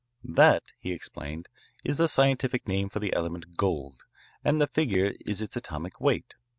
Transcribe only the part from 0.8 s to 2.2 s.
explained, "is the